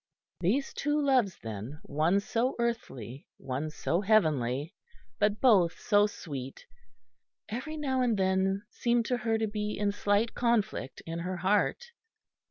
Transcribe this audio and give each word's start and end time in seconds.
These 0.39 0.73
two 0.73 0.99
loves, 0.99 1.37
then, 1.43 1.79
one 1.83 2.21
so 2.21 2.55
earthly, 2.57 3.27
one 3.37 3.69
so 3.69 4.01
heavenly, 4.01 4.73
but 5.19 5.39
both 5.39 5.79
so 5.79 6.07
sweet, 6.07 6.65
every 7.49 7.77
now 7.77 8.01
and 8.01 8.17
then 8.17 8.63
seemed 8.71 9.05
to 9.05 9.17
her 9.17 9.37
to 9.37 9.45
be 9.45 9.77
in 9.77 9.91
slight 9.91 10.33
conflict 10.33 11.03
in 11.05 11.19
her 11.19 11.37
heart. 11.37 11.91